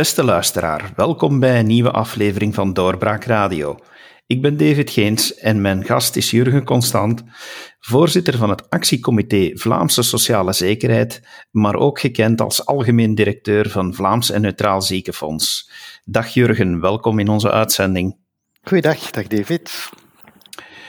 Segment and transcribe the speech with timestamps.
[0.00, 3.76] Beste luisteraar, welkom bij een nieuwe aflevering van Doorbraak Radio.
[4.26, 7.22] Ik ben David Geens en mijn gast is Jurgen Constant,
[7.78, 14.30] voorzitter van het actiecomité Vlaamse Sociale Zekerheid, maar ook gekend als algemeen directeur van Vlaams
[14.30, 15.70] en Neutraal Ziekenfonds.
[16.04, 18.16] Dag Jurgen, welkom in onze uitzending.
[18.62, 19.90] Goeiedag, dag David.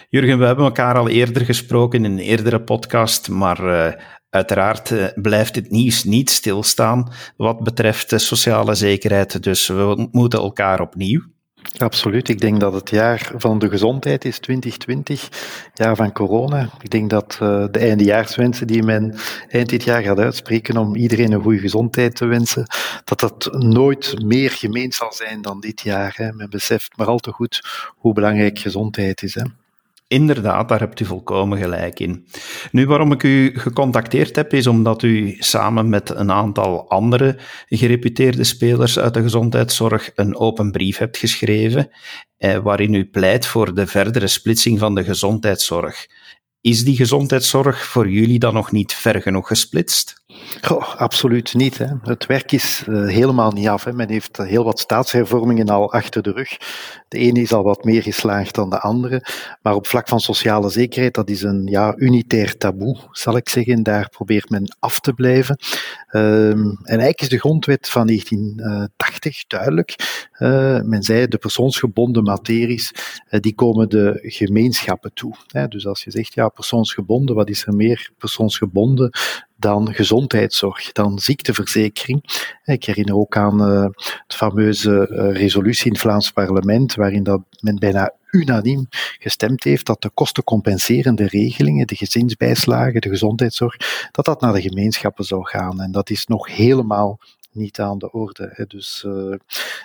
[0.09, 3.94] Jurgen, we hebben elkaar al eerder gesproken in een eerdere podcast, maar uh,
[4.31, 10.39] Uiteraard eh, blijft het nieuws niet stilstaan wat betreft de sociale zekerheid, dus we ontmoeten
[10.39, 11.22] elkaar opnieuw.
[11.77, 12.30] Absoluut.
[12.30, 15.30] Ik denk dat het jaar van de gezondheid is 2020,
[15.73, 16.70] jaar van corona.
[16.81, 19.16] Ik denk dat uh, de eindejaarswensen die men
[19.49, 22.66] eind dit jaar gaat uitspreken om iedereen een goede gezondheid te wensen,
[23.03, 26.31] dat dat nooit meer gemeen zal zijn dan dit jaar.
[26.36, 27.61] Men beseft maar al te goed
[27.97, 29.38] hoe belangrijk gezondheid is.
[30.12, 32.28] Inderdaad, daar hebt u volkomen gelijk in.
[32.72, 37.38] Nu, waarom ik u gecontacteerd heb, is omdat u samen met een aantal andere
[37.68, 41.90] gereputeerde spelers uit de gezondheidszorg een open brief hebt geschreven,
[42.38, 46.08] eh, waarin u pleit voor de verdere splitsing van de gezondheidszorg.
[46.62, 50.22] Is die gezondheidszorg voor jullie dan nog niet ver genoeg gesplitst?
[50.70, 51.78] Oh, absoluut niet.
[51.78, 51.88] Hè.
[52.02, 53.84] Het werk is uh, helemaal niet af.
[53.84, 53.94] Hè.
[53.94, 56.58] Men heeft heel wat staatshervormingen al achter de rug.
[57.08, 59.26] De ene is al wat meer geslaagd dan de andere.
[59.62, 63.84] Maar op vlak van sociale zekerheid, dat is een ja, unitair taboe, zal ik zeggen.
[63.84, 65.58] Daar probeert men af te blijven.
[66.12, 69.96] Um, en eigenlijk is de grondwet van 1980 duidelijk.
[70.42, 72.92] Uh, men zei, de persoonsgebonden materies,
[73.30, 75.36] uh, die komen de gemeenschappen toe.
[75.70, 79.09] Dus als je zegt, ja, persoonsgebonden, wat is er meer persoonsgebonden
[79.56, 82.23] dan gezondheidszorg, dan ziekteverzekering.
[82.64, 83.84] Ik herinner ook aan uh,
[84.28, 85.03] het fameuze
[85.34, 88.88] resolutie in het Vlaams parlement, waarin dat men bijna unaniem
[89.19, 93.75] gestemd heeft dat de kostencompenserende regelingen, de gezinsbijslagen, de gezondheidszorg,
[94.12, 95.81] dat dat naar de gemeenschappen zou gaan.
[95.81, 97.19] En dat is nog helemaal
[97.51, 98.66] niet aan de orde.
[98.67, 99.35] Dus uh,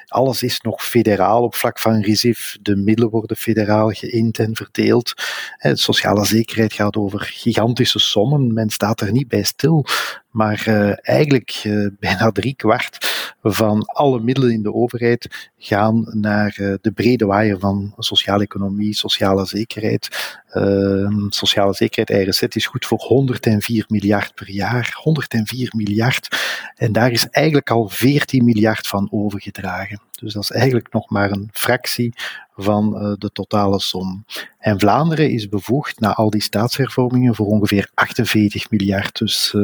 [0.06, 2.56] alles is nog federaal op vlak van RISIF.
[2.62, 5.14] De middelen worden federaal geïnd en verdeeld.
[5.58, 8.54] De sociale zekerheid gaat over gigantische sommen.
[8.54, 9.84] Men staat er niet bij stil.
[10.30, 16.78] Maar uh, eigenlijk uh, bijna drie kwart van alle middelen in de overheid gaan naar
[16.80, 20.08] de brede waaier van sociale economie, sociale zekerheid.
[21.28, 24.96] Sociale zekerheid, RSZ, is goed voor 104 miljard per jaar.
[25.02, 26.28] 104 miljard.
[26.74, 30.00] En daar is eigenlijk al 14 miljard van overgedragen.
[30.20, 32.14] Dus dat is eigenlijk nog maar een fractie
[32.56, 34.24] van uh, de totale som.
[34.58, 39.18] En Vlaanderen is bevoegd na al die staatshervormingen voor ongeveer 48 miljard.
[39.18, 39.54] Dus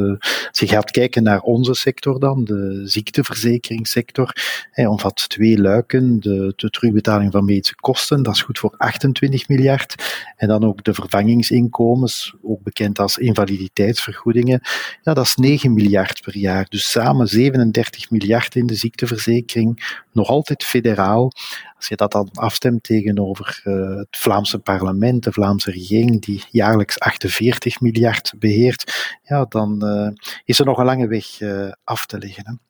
[0.48, 4.36] als je gaat kijken naar onze sector dan, de ziekteverzekeringssector,
[4.70, 6.20] hij omvat twee luiken.
[6.20, 9.94] De, de terugbetaling van medische kosten, dat is goed voor 28 miljard.
[10.36, 14.60] En dan ook de vervangingsinkomens, ook bekend als invaliditeitsvergoedingen,
[15.02, 16.66] ja, dat is 9 miljard per jaar.
[16.68, 21.32] Dus samen 37 miljard in de ziekteverzekering, nog altijd federaal.
[21.76, 26.98] Als je dat dan afstemt tegenover uh, het Vlaamse parlement, de Vlaamse regering, die jaarlijks
[26.98, 30.08] 48 miljard beheert, ja, dan uh,
[30.44, 32.60] is er nog een lange weg uh, af te leggen.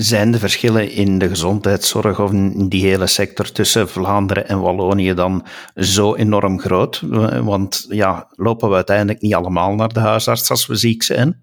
[0.00, 5.14] Zijn de verschillen in de gezondheidszorg of in die hele sector tussen Vlaanderen en Wallonië
[5.14, 7.00] dan zo enorm groot?
[7.42, 11.42] Want ja, lopen we uiteindelijk niet allemaal naar de huisarts als we ziek zijn?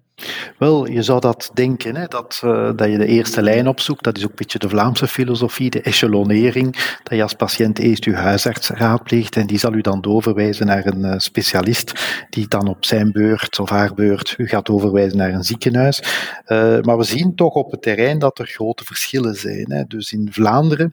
[0.58, 4.04] Wel, je zou dat denken, hè, dat, uh, dat je de eerste lijn opzoekt.
[4.04, 6.98] Dat is ook een beetje de Vlaamse filosofie, de echelonering.
[7.02, 10.86] Dat je als patiënt eerst je huisarts raadpleegt en die zal u dan doorverwijzen naar
[10.86, 11.92] een uh, specialist,
[12.30, 16.02] die dan op zijn beurt of haar beurt u gaat overwijzen naar een ziekenhuis.
[16.46, 19.72] Uh, maar we zien toch op het terrein dat er grote verschillen zijn.
[19.72, 19.84] Hè.
[19.84, 20.92] Dus in Vlaanderen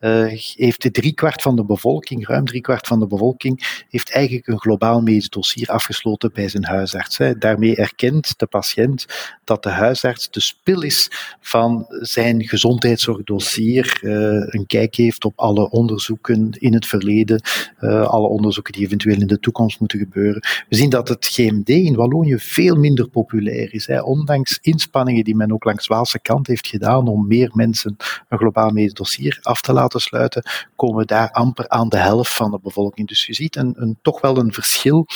[0.00, 5.00] uh, heeft driekwart van de bevolking, ruim driekwart van de bevolking, heeft eigenlijk een globaal
[5.00, 7.18] medisch dossier afgesloten bij zijn huisarts.
[7.18, 7.38] Hè.
[7.38, 9.06] Daarmee erkent de patiënt
[9.44, 14.12] dat de huisarts de spil is van zijn gezondheidszorgdossier, uh,
[14.46, 17.42] een kijk heeft op alle onderzoeken in het verleden,
[17.80, 20.42] uh, alle onderzoeken die eventueel in de toekomst moeten gebeuren.
[20.68, 23.86] We zien dat het GMD in Wallonië veel minder populair is.
[23.86, 24.02] Hè.
[24.02, 27.96] Ondanks inspanningen die men ook langs Waalse kant heeft gedaan om meer mensen
[28.28, 30.42] een globaal medisch dossier af te laten sluiten,
[30.76, 33.08] komen we daar amper aan de helft van de bevolking.
[33.08, 35.06] Dus je ziet een, een toch wel een verschil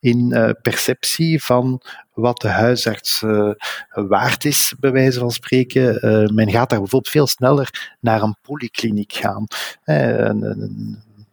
[0.00, 1.82] in uh, perceptie van
[2.12, 3.50] wat de huisarts uh,
[3.90, 6.06] waard is, bij wijze van spreken.
[6.06, 9.46] Uh, men gaat daar bijvoorbeeld veel sneller naar een polykliniek gaan.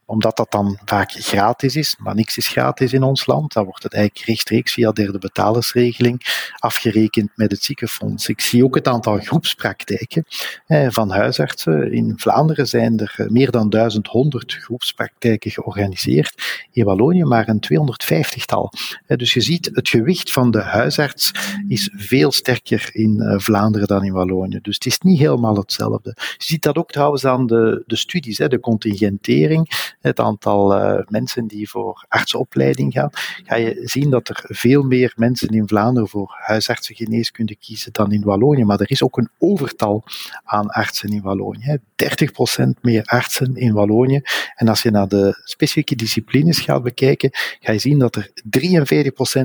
[0.09, 3.83] Omdat dat dan vaak gratis is, maar niks is gratis in ons land, dan wordt
[3.83, 6.21] het eigenlijk rechtstreeks via derde betalersregeling
[6.57, 8.27] afgerekend met het ziekenfonds.
[8.27, 10.25] Ik zie ook het aantal groepspraktijken
[10.67, 11.91] van huisartsen.
[11.91, 16.65] In Vlaanderen zijn er meer dan 1100 groepspraktijken georganiseerd.
[16.71, 18.71] In Wallonië maar een 250-tal.
[19.07, 21.31] Dus je ziet, het gewicht van de huisarts
[21.67, 24.59] is veel sterker in eh, Vlaanderen dan in Wallonië.
[24.61, 26.13] Dus het is niet helemaal hetzelfde.
[26.15, 31.47] Je ziet dat ook trouwens aan de, de studies, de contingentering, het aantal uh, mensen
[31.47, 33.09] die voor artsenopleiding gaan.
[33.43, 38.23] Ga je zien dat er veel meer mensen in Vlaanderen voor huisartsengeneeskunde kiezen dan in
[38.23, 38.63] Wallonië.
[38.63, 40.03] Maar er is ook een overtal
[40.43, 41.77] aan artsen in Wallonië.
[41.77, 44.21] 30% meer artsen in Wallonië.
[44.55, 47.29] En als je naar de specifieke disciplines gaat bekijken,
[47.59, 48.31] ga je zien dat er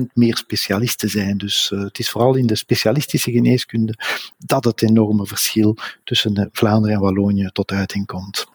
[0.01, 1.37] 43% meer specialisten zijn.
[1.37, 3.95] Dus uh, het is vooral in de specialistische geneeskunde
[4.37, 8.51] dat het enorme verschil tussen Vlaanderen en Wallonië tot uiting komt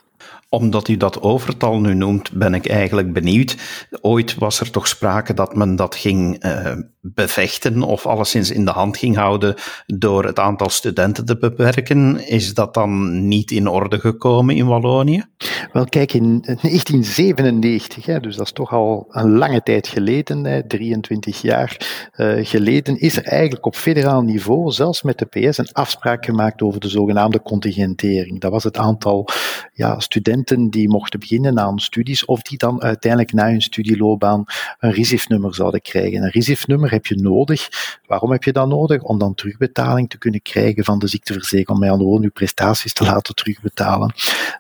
[0.48, 3.56] omdat u dat overtal nu noemt, ben ik eigenlijk benieuwd.
[4.00, 6.72] Ooit was er toch sprake dat men dat ging uh,
[7.14, 9.54] bevechten of alleszins in de hand ging houden
[9.86, 12.28] door het aantal studenten te beperken.
[12.28, 15.24] Is dat dan niet in orde gekomen in Wallonië?
[15.72, 20.66] Wel, kijk, in 1997, hè, dus dat is toch al een lange tijd geleden, hè,
[20.66, 21.76] 23 jaar
[22.16, 26.62] uh, geleden, is er eigenlijk op federaal niveau, zelfs met de PS, een afspraak gemaakt
[26.62, 28.40] over de zogenaamde contingentering.
[28.40, 29.28] Dat was het aantal
[29.72, 34.44] ja, studenten die mochten beginnen aan studies of die dan uiteindelijk na hun studieloopbaan
[34.78, 36.22] een RISIF-nummer zouden krijgen.
[36.22, 37.68] Een RISIF-nummer heb je nodig.
[38.06, 39.02] Waarom heb je dat nodig?
[39.02, 42.30] Om dan terugbetaling te kunnen krijgen van de ziekteverzekering, om mij aan de woorden je
[42.30, 44.14] prestaties te laten terugbetalen.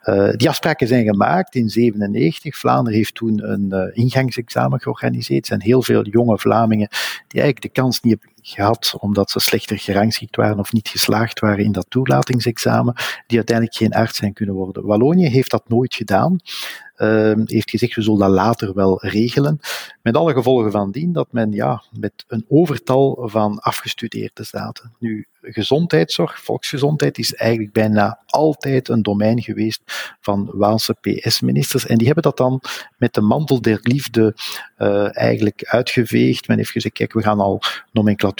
[0.04, 2.56] Uh, die afspraken zijn gemaakt in 97.
[2.56, 5.40] Vlaanderen heeft toen een uh, ingangsexamen georganiseerd.
[5.40, 6.88] Er zijn heel veel jonge Vlamingen
[7.28, 8.18] die eigenlijk de kans niet
[8.48, 12.94] gehad omdat ze slechter gerangschikt waren of niet geslaagd waren in dat toelatingsexamen,
[13.26, 14.86] die uiteindelijk geen arts zijn kunnen worden.
[14.86, 16.40] Wallonië heeft dat nooit gedaan.
[16.96, 19.58] Uh, heeft gezegd, we zullen dat later wel regelen.
[20.02, 24.92] Met alle gevolgen van dien dat men ja, met een overtal van afgestudeerden zaten.
[24.98, 29.82] Nu, gezondheidszorg, volksgezondheid, is eigenlijk bijna altijd een domein geweest
[30.20, 31.86] van Waalse PS-ministers.
[31.86, 32.60] En die hebben dat dan
[32.96, 34.36] met de mantel der liefde
[34.78, 36.48] uh, eigenlijk uitgeveegd.
[36.48, 37.60] Men heeft gezegd, kijk, we gaan al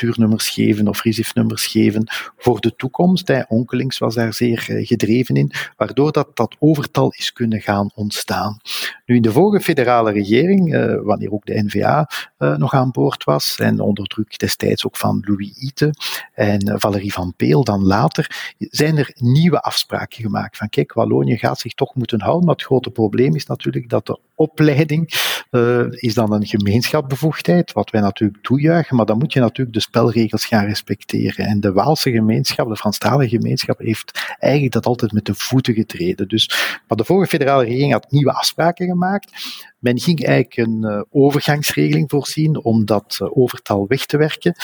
[0.03, 2.05] nomenclatuurnummers geven of RISIF-nummers geven
[2.37, 3.29] voor de toekomst.
[3.29, 3.43] Hè.
[3.49, 8.61] Onkelings was daar zeer uh, gedreven in, waardoor dat, dat overtal is kunnen gaan ontstaan.
[9.07, 13.59] Nu, in de vorige federale regering, uh, wanneer ook de NVA nog aan boord was,
[13.59, 15.95] en onder druk destijds ook van Louis Ite
[16.35, 20.57] en Valerie van Peel dan later, zijn er nieuwe afspraken gemaakt.
[20.57, 24.07] Van kijk, Wallonië gaat zich toch moeten houden, maar het grote probleem is natuurlijk dat
[24.07, 25.07] de opleiding
[25.51, 29.83] uh, is dan een gemeenschapsbevoegdheid, wat wij natuurlijk toejuichen, maar dan moet je natuurlijk de
[29.83, 31.47] spelregels gaan respecteren.
[31.47, 36.29] En de Waalse gemeenschap, de Franstalige gemeenschap, heeft eigenlijk dat altijd met de voeten getreden.
[36.29, 36.51] Dus,
[36.89, 39.33] maar de vorige federale regering had nieuwe afspraken gemaakt.
[39.79, 44.55] Men ging eigenlijk een uh, overgangsregeling voorzien om dat uh, overtal weg te werken.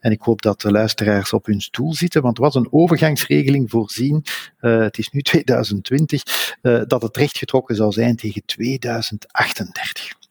[0.00, 3.70] En ik hoop dat de luisteraars op hun stoel zitten, want er was een overgangsregeling
[3.70, 4.24] voorzien,
[4.60, 6.22] uh, het is nu 2020,
[6.86, 10.22] dat het rechtgetrokken zou zijn tegen 2038.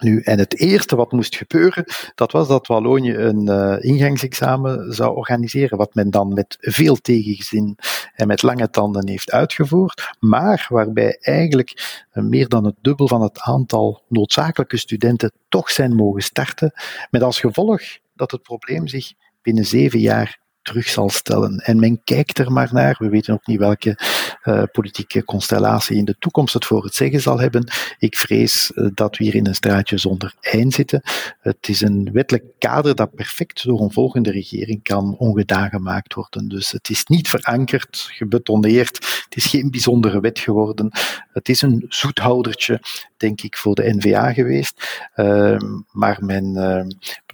[0.00, 5.16] Nu, en het eerste wat moest gebeuren, dat was dat Wallonië een uh, ingangsexamen zou
[5.16, 7.78] organiseren, wat men dan met veel tegenzin
[8.14, 13.22] en met lange tanden heeft uitgevoerd, maar waarbij eigenlijk uh, meer dan het dubbel van
[13.22, 16.72] het aantal noodzakelijke studenten toch zijn mogen starten,
[17.10, 17.82] met als gevolg
[18.14, 19.12] dat het probleem zich
[19.42, 21.58] binnen zeven jaar terug zal stellen.
[21.58, 22.96] En men kijkt er maar naar.
[22.98, 23.98] We weten ook niet welke
[24.44, 27.70] uh, politieke constellatie in de toekomst het voor het zeggen zal hebben.
[27.98, 31.02] Ik vrees uh, dat we hier in een straatje zonder eind zitten.
[31.40, 36.48] Het is een wettelijk kader dat perfect door een volgende regering kan ongedaan gemaakt worden.
[36.48, 38.96] Dus het is niet verankerd, gebetoneerd.
[39.24, 40.90] Het is geen bijzondere wet geworden.
[41.32, 42.82] Het is een zoethoudertje,
[43.16, 45.08] denk ik, voor de NVA geweest.
[45.16, 45.60] Uh,
[45.90, 46.52] maar men,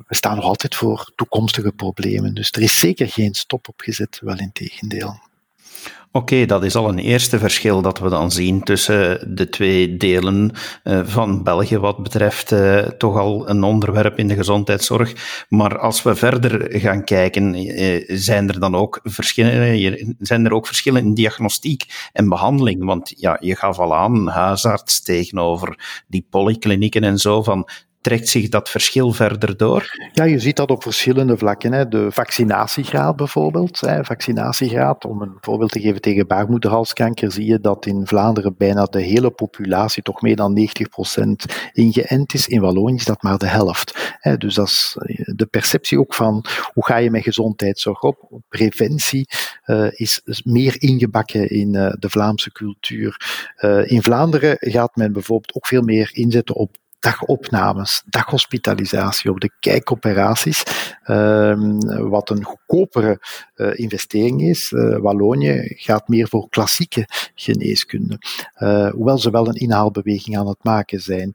[0.07, 2.35] we staan nog altijd voor toekomstige problemen.
[2.35, 5.21] Dus er is zeker geen stop op gezet, wel in tegendeel.
[6.17, 10.51] Oké, dat is al een eerste verschil dat we dan zien tussen de twee delen
[10.85, 15.45] uh, van België wat betreft uh, toch al een onderwerp in de gezondheidszorg.
[15.49, 20.67] Maar als we verder gaan kijken, uh, zijn er dan ook verschillen, zijn er ook
[20.67, 22.85] verschillen in diagnostiek en behandeling?
[22.85, 27.69] Want ja, je gaf al aan, huisarts tegenover die polyklinieken en zo, van
[28.07, 30.11] trekt zich dat verschil verder door?
[30.13, 31.73] Ja, je ziet dat op verschillende vlakken.
[31.73, 31.89] Hè.
[31.89, 33.79] De vaccinatiegraad bijvoorbeeld.
[34.03, 39.01] Vaccinatiegraad, om een voorbeeld te geven tegen baarmoederhalskanker, zie je dat in Vlaanderen bijna de
[39.01, 40.63] hele populatie, toch meer dan 90%
[41.73, 42.47] ingeënt is.
[42.47, 44.17] In Wallonië is dat maar de helft.
[44.19, 44.37] Hè.
[44.37, 48.41] Dus dat is eh, de perceptie ook van hoe ga je met gezondheidszorg op.
[48.49, 49.29] Preventie
[49.67, 53.17] uh, is meer ingebakken in uh, de Vlaamse cultuur.
[53.87, 60.63] In Vlaanderen gaat men bijvoorbeeld ook veel meer inzetten op dagopnames, daghospitalisatie, op de kijkoperaties,
[61.07, 63.21] um, wat een goedkopere
[63.57, 64.71] uh, investering is.
[64.71, 68.19] Uh, Wallonië gaat meer voor klassieke geneeskunde,
[68.59, 71.31] uh, hoewel ze wel een inhaalbeweging aan het maken zijn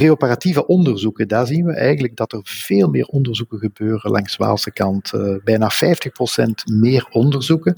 [0.00, 5.12] preoperatieve onderzoeken, daar zien we eigenlijk dat er veel meer onderzoeken gebeuren langs Waalse kant.
[5.14, 7.76] Uh, bijna 50% meer onderzoeken.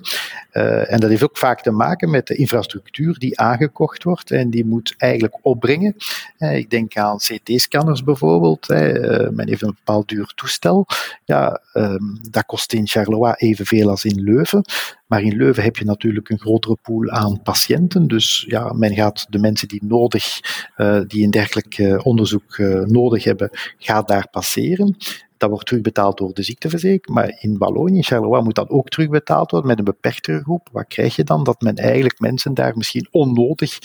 [0.52, 4.50] Uh, en dat heeft ook vaak te maken met de infrastructuur die aangekocht wordt en
[4.50, 5.94] die moet eigenlijk opbrengen.
[6.38, 8.68] Uh, ik denk aan CT-scanners bijvoorbeeld.
[8.68, 10.86] men heeft een bepaald duur toestel.
[11.24, 14.64] Ja, um, dat kost in Charleroi evenveel als in Leuven.
[15.12, 18.08] Maar in Leuven heb je natuurlijk een grotere pool aan patiënten.
[18.08, 20.40] Dus ja, men gaat de mensen die nodig,
[20.76, 24.96] uh, die een dergelijk uh, onderzoek uh, nodig hebben, gaat daar passeren.
[25.36, 27.06] Dat wordt terugbetaald door de ziekteverzekering.
[27.06, 30.68] Maar in Wallonië, in Charleroi, moet dat ook terugbetaald worden met een beperktere groep.
[30.72, 31.44] Wat krijg je dan?
[31.44, 33.78] Dat men eigenlijk mensen daar misschien onnodig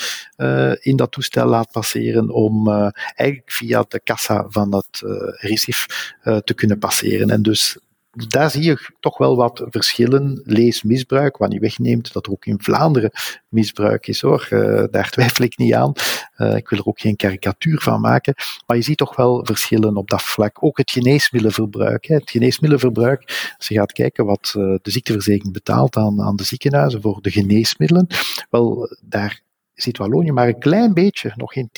[0.79, 2.69] in dat toestel laat passeren om
[3.15, 7.29] eigenlijk via de kassa van dat uh, te kunnen passeren.
[7.29, 7.77] En dus
[8.17, 10.41] daar zie je toch wel wat verschillen.
[10.43, 13.11] Lees misbruik, wat niet wegneemt dat er ook in Vlaanderen
[13.47, 14.47] misbruik is hoor.
[14.49, 15.93] Uh, daar twijfel ik niet aan.
[16.37, 18.33] Uh, ik wil er ook geen karikatuur van maken.
[18.65, 20.63] Maar je ziet toch wel verschillen op dat vlak.
[20.63, 22.05] Ook het geneesmiddelenverbruik.
[22.05, 22.15] Hè.
[22.15, 27.01] Het geneesmiddelenverbruik, als je gaat kijken wat uh, de ziekteverzekering betaalt aan, aan de ziekenhuizen
[27.01, 28.07] voor de geneesmiddelen,
[28.49, 29.45] wel, daar
[29.81, 31.69] zit Wallonië maar een klein beetje, nog geen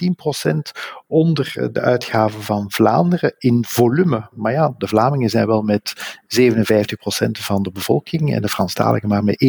[0.51, 0.57] 10%
[1.07, 4.29] onder de uitgaven van Vlaanderen in volume.
[4.35, 9.23] Maar ja, de Vlamingen zijn wel met 57% van de bevolking en de Franstaligen maar
[9.23, 9.45] met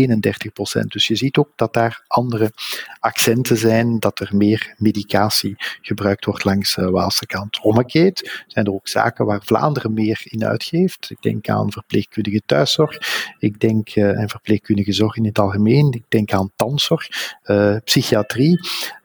[0.80, 0.80] 31%.
[0.86, 2.52] Dus je ziet ook dat daar andere
[3.00, 7.60] accenten zijn, dat er meer medicatie gebruikt wordt langs de Waalse kant.
[7.62, 11.10] Omgekeerd zijn er ook zaken waar Vlaanderen meer in uitgeeft.
[11.10, 12.98] Ik denk aan verpleegkundige thuiszorg,
[13.38, 17.08] ik denk aan verpleegkundige zorg in het algemeen, ik denk aan tandzorg,
[17.44, 18.39] uh, psychiatrie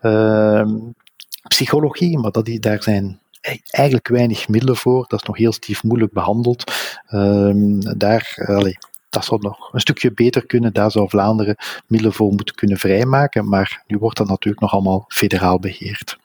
[0.01, 0.65] uh,
[1.48, 3.20] psychologie, maar dat die, daar zijn
[3.70, 5.06] eigenlijk weinig middelen voor.
[5.08, 6.72] Dat is nog heel stief moeilijk behandeld.
[7.10, 7.51] Uh,
[7.98, 8.77] daar, allee,
[9.10, 10.74] dat zou nog een stukje beter kunnen.
[10.74, 11.56] Daar zou Vlaanderen
[11.88, 13.50] middelen voor moeten kunnen vrijmaken.
[13.50, 16.18] Maar nu wordt dat natuurlijk nog allemaal federaal beheerd.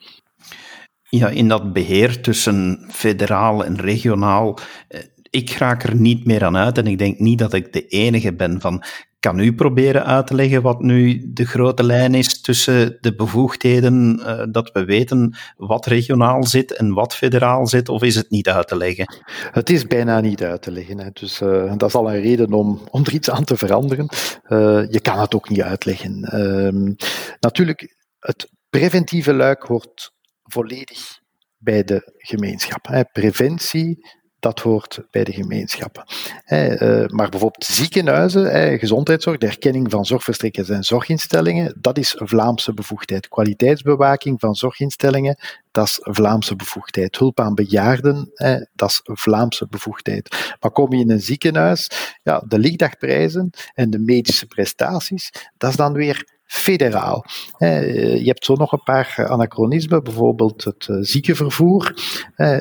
[1.09, 5.01] Ja, in dat beheer tussen federaal en regionaal, eh,
[5.31, 8.33] ik raak er niet meer aan uit en ik denk niet dat ik de enige
[8.33, 8.83] ben van
[9.21, 14.19] kan u proberen uit te leggen wat nu de grote lijn is tussen de bevoegdheden,
[14.19, 18.49] uh, dat we weten wat regionaal zit en wat federaal zit, of is het niet
[18.49, 19.15] uit te leggen?
[19.51, 20.99] Het is bijna niet uit te leggen.
[20.99, 21.11] Hè.
[21.13, 24.09] Dus uh, dat is al een reden om, om er iets aan te veranderen.
[24.49, 26.23] Uh, je kan het ook niet uitleggen.
[26.25, 26.93] Ehm,
[27.41, 30.13] natuurlijk, het preventieve luik hoort
[30.43, 31.19] volledig
[31.57, 32.87] bij de gemeenschap.
[32.87, 33.05] Hè.
[33.05, 36.05] Preventie dat hoort bij de gemeenschappen.
[36.45, 43.29] Eh, maar bijvoorbeeld ziekenhuizen, gezondheidszorg, de erkenning van zorgverstrekkers en zorginstellingen, dat is Vlaamse bevoegdheid.
[43.29, 45.37] Kwaliteitsbewaking van zorginstellingen,
[45.71, 47.19] dat is Vlaamse bevoegdheid.
[47.19, 48.31] Hulp aan bejaarden,
[48.75, 50.55] dat is Vlaamse bevoegdheid.
[50.61, 51.91] Maar kom je in een ziekenhuis,
[52.23, 57.25] ja, de lichtdagprijzen en de medische prestaties, dat is dan weer federaal.
[57.59, 61.95] Je hebt zo nog een paar anachronismen, bijvoorbeeld het eh, ziekenvervoer.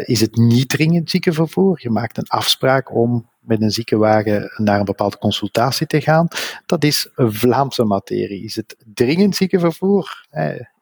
[0.05, 1.79] Is het niet dringend ziekenvervoer?
[1.81, 6.27] Je maakt een afspraak om met een ziekenwagen naar een bepaalde consultatie te gaan.
[6.65, 8.43] Dat is Vlaamse materie.
[8.43, 10.25] Is het dringend ziekenvervoer?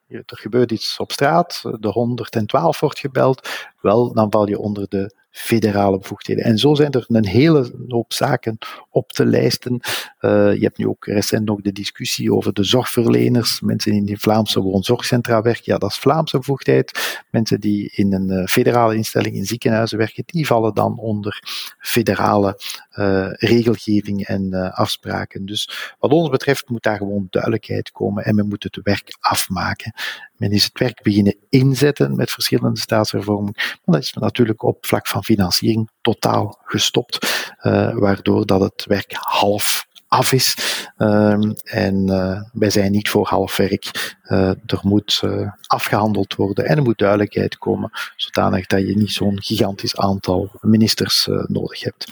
[0.07, 3.49] Er gebeurt iets op straat, de 112 wordt gebeld,
[3.81, 6.43] wel, dan val je onder de federale bevoegdheden.
[6.43, 8.57] En zo zijn er een hele hoop zaken
[8.89, 9.79] op te lijsten.
[10.21, 14.05] Uh, je hebt nu ook recent nog de discussie over de zorgverleners, mensen die in
[14.05, 17.23] de Vlaamse woonzorgcentra werken, ja, dat is Vlaamse bevoegdheid.
[17.31, 21.41] Mensen die in een uh, federale instelling in ziekenhuizen werken, die vallen dan onder
[21.79, 22.59] federale
[22.99, 25.45] uh, regelgeving en afspraken.
[25.45, 29.93] Dus wat ons betreft moet daar gewoon duidelijkheid komen en men moet het werk afmaken.
[30.35, 35.07] Men is het werk beginnen inzetten met verschillende staatshervormingen, maar dat is natuurlijk op vlak
[35.07, 40.55] van financiering totaal gestopt, uh, waardoor dat het werk half af is.
[40.97, 42.05] Um, en
[42.53, 44.15] wij zijn niet voor half werk.
[44.65, 45.23] Er moet
[45.67, 51.27] afgehandeld worden en er moet duidelijkheid komen, zodanig dat je niet zo'n gigantisch aantal ministers
[51.47, 52.11] nodig hebt.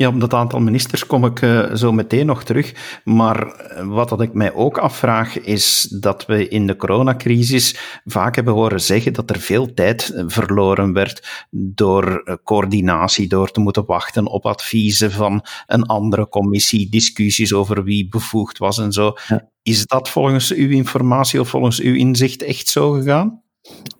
[0.00, 3.00] Ja, op dat aantal ministers kom ik uh, zo meteen nog terug.
[3.04, 8.34] Maar eh, wat dat ik mij ook afvraag, is dat we in de coronacrisis vaak
[8.34, 13.86] hebben horen zeggen dat er veel tijd eh, verloren werd door coördinatie, door te moeten
[13.86, 19.14] wachten op adviezen van een andere commissie, discussies over wie bevoegd was en zo.
[19.62, 23.42] Is dat volgens uw informatie of volgens uw inzicht echt zo gegaan?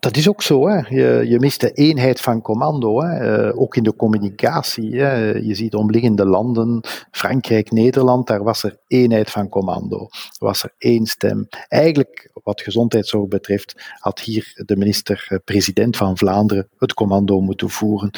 [0.00, 0.68] Dat is ook zo.
[0.68, 0.76] Hè.
[0.88, 3.48] Je, je mist de eenheid van commando, hè.
[3.48, 4.96] Uh, ook in de communicatie.
[4.96, 5.30] Hè.
[5.30, 10.08] Je ziet omliggende landen, Frankrijk, Nederland, daar was er eenheid van commando.
[10.38, 11.48] Was er één stem.
[11.68, 18.10] Eigenlijk, wat gezondheidszorg betreft, had hier de minister-president van Vlaanderen het commando moeten voeren.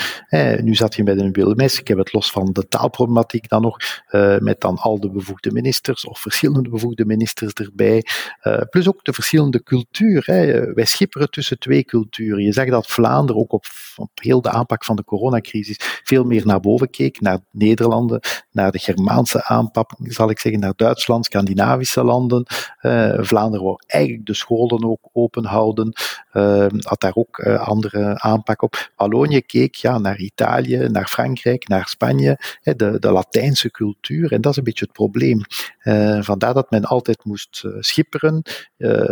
[0.62, 3.76] nu zat je met een Wilmes, ik heb het los van de taalproblematiek dan nog,
[4.10, 8.04] uh, met dan al de bevoegde ministers of verschillende bevoegde ministers erbij.
[8.42, 10.22] Uh, plus ook de verschillende cultuur.
[10.24, 10.72] Hè.
[10.72, 12.44] Wij schipperen tussen twee culturen.
[12.44, 13.64] Je zag dat Vlaanderen ook op,
[13.96, 18.20] op heel de aanpak van de coronacrisis veel meer naar boven keek, naar Nederlanden,
[18.50, 22.46] naar de Germaanse aanpak, zal ik zeggen, naar Duitsland, Scandinavische landen.
[22.82, 25.92] Uh, Vlaanderen wou eigenlijk de scholen ook open houden,
[26.32, 28.90] uh, had daar ook uh, andere aanpak op.
[28.96, 34.32] Wallonië keek ja, naar Italië, naar Frankrijk, naar Spanje, de, de Latijnse cultuur.
[34.32, 35.40] En dat is een beetje het probleem.
[36.22, 38.42] vandaar dat men altijd moest schipperen,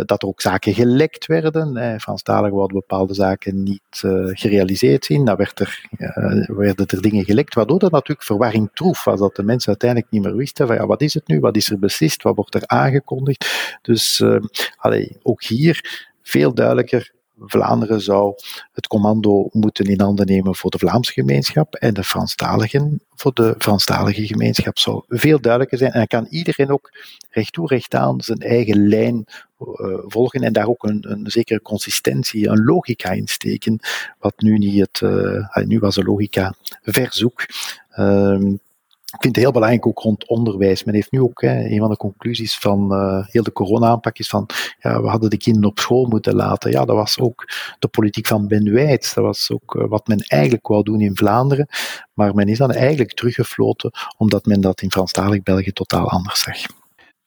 [0.04, 1.98] dat er ook zaken gelekt werden.
[2.10, 5.24] Franstalig worden bepaalde zaken niet uh, gerealiseerd zien.
[5.24, 9.36] Dan werd er, uh, werden er dingen gelekt, waardoor er natuurlijk verwarring troef was, dat
[9.36, 11.78] de mensen uiteindelijk niet meer wisten van ja, wat is het nu, wat is er
[11.78, 13.78] beslist, wat wordt er aangekondigd.
[13.82, 14.36] Dus uh,
[14.76, 17.12] allee, ook hier veel duidelijker
[17.46, 18.34] Vlaanderen zou
[18.72, 23.54] het commando moeten in handen nemen voor de Vlaamse gemeenschap en de Franstaligen voor de
[23.58, 25.92] Franstalige gemeenschap zou veel duidelijker zijn.
[25.92, 26.92] En dan kan iedereen ook
[27.30, 29.24] recht toe recht aan zijn eigen lijn
[30.06, 33.78] volgen en daar ook een, een, zekere consistentie, een logica in steken,
[34.18, 37.46] wat nu niet het, uh, nu was de logica verzoek.
[37.96, 38.38] Uh,
[39.10, 40.84] ik vind het heel belangrijk ook rond onderwijs.
[40.84, 44.28] Men heeft nu ook hè, een van de conclusies van uh, heel de corona-aanpak is
[44.28, 44.46] van
[44.78, 46.70] ja, we hadden de kinderen op school moeten laten.
[46.70, 47.44] Ja, dat was ook
[47.78, 49.14] de politiek van Ben Wijts.
[49.14, 51.66] Dat was ook wat men eigenlijk wou doen in Vlaanderen.
[52.12, 56.79] Maar men is dan eigenlijk teruggefloten omdat men dat in Franstalig België totaal anders zag.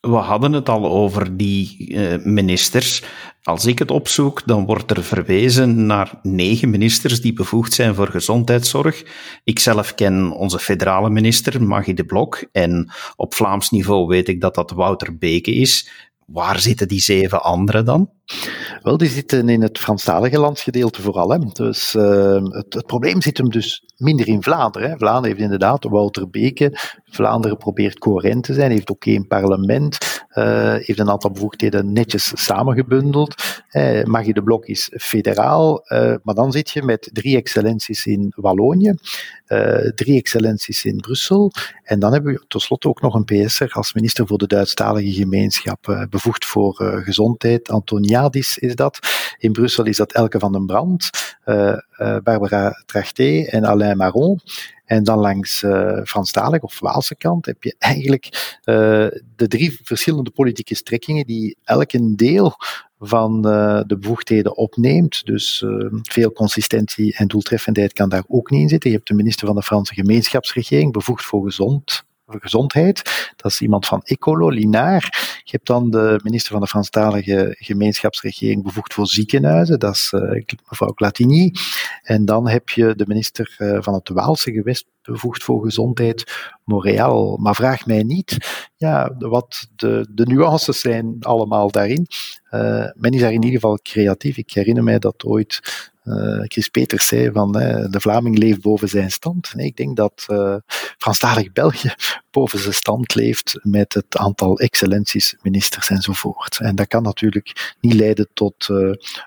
[0.08, 3.04] We hadden het al over die uh, ministers.
[3.44, 8.08] Als ik het opzoek, dan wordt er verwezen naar negen ministers die bevoegd zijn voor
[8.08, 9.04] gezondheidszorg.
[9.44, 12.44] Ik zelf ken onze federale minister, Maggie de Blok.
[12.52, 15.90] En op Vlaams niveau weet ik dat dat Wouter Beke is.
[16.26, 18.10] Waar zitten die zeven anderen dan?
[18.82, 21.30] Wel, die zitten in het Franstalige landsgedeelte vooral.
[21.30, 21.38] Hè.
[21.40, 24.90] Dus uh, het, probleem zit hem dus minder in Vlaanderen.
[24.90, 24.98] Hè.
[24.98, 26.72] Vlaanderen heeft inderdaad Wouter Beke.
[27.06, 29.98] Vlaanderen probeert coherent te zijn, heeft ook één parlement,
[30.34, 33.64] uh, heeft een aantal bevoegdheden netjes samengebundeld.
[33.72, 38.34] Uh, Magie de Blok is federaal, uh, maar dan zit je met drie excellenties in
[38.36, 38.94] Wallonië,
[39.96, 41.52] drie excellenties in Brussel.
[41.84, 46.08] En dan hebben we tenslotte ook nog een PS'er als minister voor de Duitsstalige gemeenschap,
[46.10, 49.00] bevoegd voor gezondheid, Antonia is dat.
[49.38, 51.10] In Brussel is dat Elke van den Brand,
[51.46, 51.78] uh,
[52.24, 54.40] Barbara Trachté en Alain Marron.
[54.86, 58.58] En dan langs uh, Franstalig of Waalse kant heb je eigenlijk
[59.36, 62.56] de drie verschillende politieke strekkingen die elk een deel
[63.00, 63.42] van
[63.88, 65.26] de bevoegdheden opneemt.
[65.26, 65.66] Dus
[66.02, 68.90] veel consistentie en doeltreffendheid kan daar ook niet in zitten.
[68.90, 72.04] Je hebt de minister van de Franse gemeenschapsregering, bevoegd voor gezond
[72.42, 73.32] gezondheid.
[73.36, 75.10] Dat is iemand van Ecolo, Linaar.
[75.44, 79.80] Je hebt dan de minister van de Franstalige gemeenschapsregering bevoegd voor ziekenhuizen.
[79.80, 81.54] Dat is uh, mevrouw Glatigny.
[82.02, 87.38] En dan heb je de minister uh, van het Waalse gewest bevoegd voor gezondheid, Montreal.
[87.38, 88.38] Maar vraag mij niet
[88.76, 92.08] ja, wat de, de nuances zijn allemaal daarin.
[92.52, 94.38] Uh, men is daar in ieder geval creatief.
[94.38, 95.60] Ik herinner mij dat ooit
[96.48, 99.54] Chris Peters zei van de Vlaming leeft boven zijn stand.
[99.56, 100.56] Nee, ik denk dat uh,
[100.98, 101.94] Franstalig België
[102.32, 106.60] boven zijn stand leeft met het aantal excellenties, ministers enzovoort.
[106.62, 108.68] En dat kan natuurlijk niet leiden tot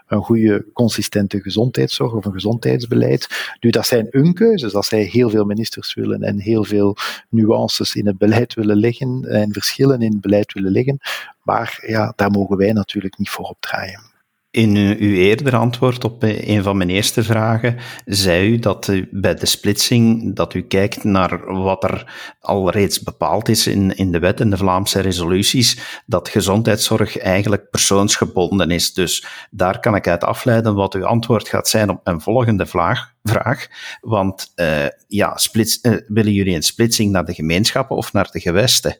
[0.06, 3.54] een goede, consistente gezondheidszorg of een gezondheidsbeleid.
[3.60, 4.74] Nu, dat zijn hun keuzes.
[4.74, 6.96] Als zij heel veel ministers willen en heel veel
[7.28, 10.98] nuances in het beleid willen leggen en verschillen in het beleid willen leggen.
[11.42, 14.14] Maar ja, daar mogen wij natuurlijk niet voor opdraaien.
[14.56, 19.34] In uw eerder antwoord op een van mijn eerste vragen zei u dat u bij
[19.34, 24.18] de splitsing dat u kijkt naar wat er al reeds bepaald is in, in de
[24.18, 28.92] wet en de Vlaamse resoluties, dat gezondheidszorg eigenlijk persoonsgebonden is.
[28.92, 33.14] Dus daar kan ik uit afleiden wat uw antwoord gaat zijn op mijn volgende vraag,
[33.28, 33.66] vraag.
[34.00, 38.40] Want uh, ja, splits, uh, willen jullie een splitsing naar de gemeenschappen of naar de
[38.40, 38.96] gewesten?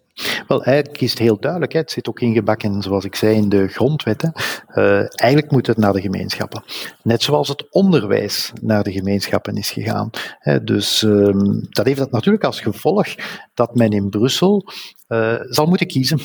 [0.48, 1.72] Wel, eigenlijk is het heel duidelijk.
[1.72, 1.78] Hè.
[1.78, 4.32] Het zit ook ingebakken, zoals ik zei, in de grondwetten.
[4.74, 6.64] Uh, eigenlijk moet het naar de gemeenschappen.
[7.02, 10.10] Net zoals het onderwijs naar de gemeenschappen is gegaan.
[10.38, 10.64] Hè.
[10.64, 13.14] Dus um, dat heeft dat natuurlijk als gevolg
[13.54, 14.72] dat men in Brussel
[15.48, 16.20] zal moeten kiezen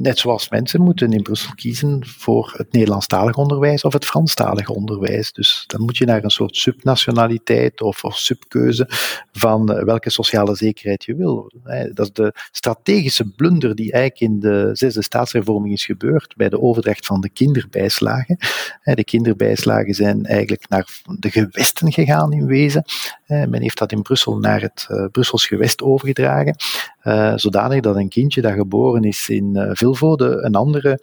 [0.00, 5.32] net zoals mensen moeten in Brussel kiezen voor het Nederlandstalig onderwijs of het Franstalig onderwijs.
[5.32, 8.86] Dus dan moet je naar een soort subnationaliteit of, subkeuze
[9.32, 11.52] van eh, welke sociale zekerheid je wil.
[11.92, 16.60] Dat is de strategische blunder die eigenlijk in de zesde staatshervorming is gebeurd bij de
[16.60, 18.36] overdracht van de kinderbijslagen.
[18.82, 22.84] De kinderbijslagen zijn eigenlijk naar de gewesten gegaan in wezen.
[23.26, 26.56] Men heeft dat in Brussel naar het uh, Brussels gewest overgedragen,
[27.34, 30.98] zodanig dat een kindje dat geboren is in uh, Vilvoorde een andere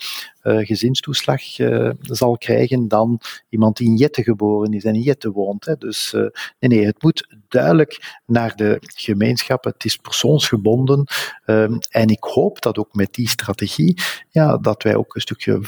[0.48, 5.66] gezinstoeslag uh, zal krijgen dan iemand die in Jette geboren is en in Jette woont.
[5.66, 5.76] Hè.
[5.78, 6.22] Dus uh,
[6.60, 9.72] nee, nee, het moet duidelijk naar de gemeenschappen.
[9.72, 11.08] Het is persoonsgebonden.
[11.46, 15.62] Um, en ik hoop dat ook met die strategie, ja, dat wij ook een stukje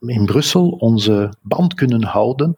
[0.00, 2.54] in Brussel onze band kunnen houden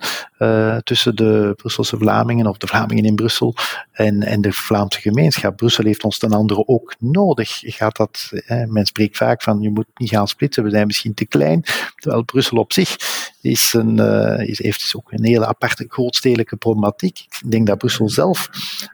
[0.82, 3.54] tussen de Brusselse Vlamingen of de Vlamingen in Brussel
[3.92, 5.56] en, en de Vlaamse gemeenschap.
[5.56, 7.58] Brussel heeft ons ten andere ook nodig.
[7.60, 11.14] Gaat dat, hè, men spreekt vaak van je moet niet gaan splitsen, we zijn misschien
[11.14, 11.61] te klein.
[11.96, 12.96] Terwijl Brussel op zich
[13.40, 13.98] is een,
[14.46, 17.18] is, heeft dus ook een hele aparte grootstedelijke problematiek.
[17.18, 18.48] Ik denk dat Brussel zelf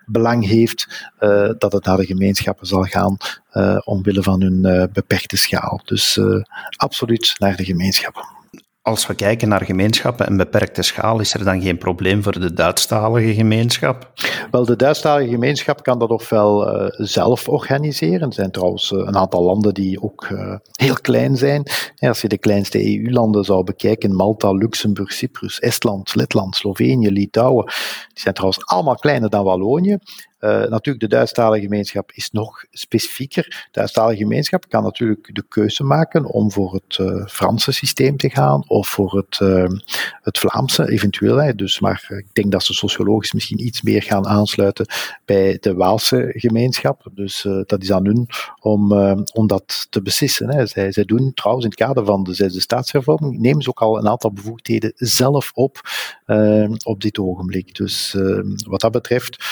[0.07, 3.17] belang heeft uh, dat het naar de gemeenschappen zal gaan
[3.53, 5.81] uh, omwille van hun beperkte schaal.
[5.85, 6.21] Dus
[6.77, 8.38] absoluut naar de gemeenschappen
[8.89, 12.53] als we kijken naar gemeenschappen en beperkte schaal, is er dan geen probleem voor de
[12.53, 14.13] Duitsstalige gemeenschap?
[14.51, 18.29] Wel, de Duitsstalige gemeenschap kan dat ofwel uh, zelf organiseren.
[18.29, 21.63] Er zijn trouwens uh, een aantal landen die ook uh, heel klein zijn.
[21.97, 28.21] Als je de kleinste EU-landen zou bekijken, Malta, Luxemburg, Cyprus, Estland, Letland, Slovenië, Litouwen, die
[28.21, 29.99] zijn trouwens allemaal kleiner dan Wallonië.
[30.41, 33.45] Uh, natuurlijk, de Duitsstalige gemeenschap is nog specifieker.
[33.45, 38.31] De Duitsstalige gemeenschap kan natuurlijk de keuze maken om voor het uh, Franse systeem te
[38.31, 39.79] gaan of voor het, uh,
[40.23, 41.57] het Vlaamse eventueel.
[41.57, 44.87] Dus, maar ik denk dat ze sociologisch misschien iets meer gaan aansluiten
[45.25, 47.07] bij de Waalse gemeenschap.
[47.15, 48.27] Dus dat is aan hun
[48.61, 48.93] om,
[49.33, 50.51] om dat te beslissen.
[50.51, 50.67] Hè.
[50.67, 53.99] Zij, zij doen trouwens in het kader van de zesde staatshervorming, nemen ze ook al
[53.99, 55.81] een aantal bevoegdheden zelf op
[56.85, 57.75] op dit ogenblik.
[57.75, 58.17] Dus
[58.67, 59.45] wat dat betreft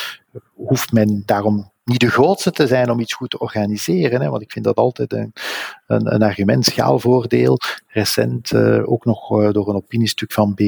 [0.55, 4.21] hoeft men daarom niet de grootste te zijn om iets goed te organiseren.
[4.21, 5.33] Hè, want ik vind dat altijd een,
[5.87, 7.59] een, een argument, schaalvoordeel.
[7.87, 10.61] Recent uh, ook nog uh, door een opiniestuk van B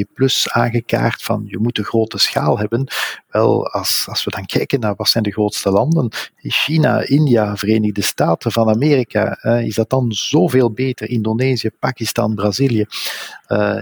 [0.44, 2.87] aangekaart van je moet een grote schaal hebben.
[3.28, 8.02] Wel, als, als we dan kijken naar wat zijn de grootste landen, China, India, Verenigde
[8.02, 11.09] Staten van Amerika, uh, is dat dan zoveel beter?
[11.09, 12.87] Indonesië, Pakistan, Brazilië.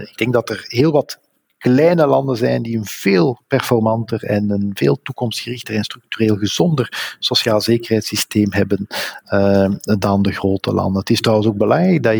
[0.01, 1.19] ik denk dat er heel wat
[1.57, 7.61] kleine landen zijn die een veel performanter en een veel toekomstgerichter en structureel gezonder sociaal
[7.61, 8.87] zekerheidssysteem hebben
[9.33, 10.99] uh, dan de grote landen.
[10.99, 12.19] Het is trouwens ook belangrijk dat je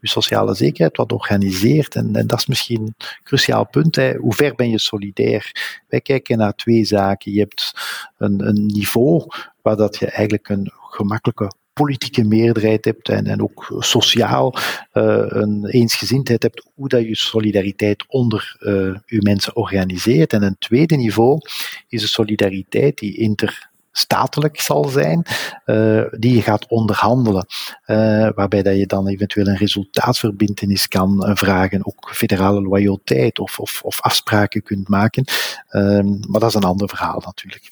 [0.00, 3.96] je sociale zekerheid wat organiseert en, en dat is misschien een cruciaal punt.
[3.96, 4.16] Hè.
[4.16, 5.52] Hoe ver ben je solidair?
[5.88, 7.32] Wij kijken naar twee zaken.
[7.32, 7.72] Je hebt
[8.18, 9.26] een, een niveau
[9.62, 14.54] waar dat je eigenlijk een gemakkelijke politieke meerderheid hebt en, en ook sociaal
[14.92, 18.56] uh, een eensgezindheid hebt, hoe dat je solidariteit onder
[19.06, 20.32] je mensen organiseert.
[20.32, 21.40] En een tweede niveau
[21.88, 25.26] is de solidariteit die inter statelijk zal zijn,
[25.66, 27.46] uh, die je gaat onderhandelen.
[28.34, 34.00] Waarbij dat je dan eventueel een resultaatverbindenis kan vragen, ook federale loyaliteit of, of, of
[34.00, 35.24] afspraken kunt maken.
[35.70, 37.70] Uh, maar dat is een ander verhaal natuurlijk.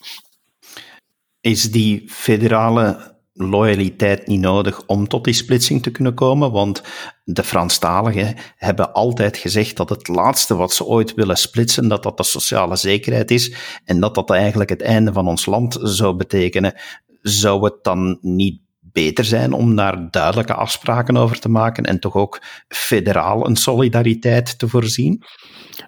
[1.41, 6.83] Is die federale loyaliteit niet nodig om tot die splitsing te kunnen komen, want
[7.25, 12.17] de Franstaligen hebben altijd gezegd dat het laatste wat ze ooit willen splitsen, dat dat
[12.17, 16.75] de sociale zekerheid is en dat dat eigenlijk het einde van ons land zou betekenen.
[17.23, 22.15] Zou het dan niet beter zijn om daar duidelijke afspraken over te maken en toch
[22.15, 25.25] ook federaal een solidariteit te voorzien?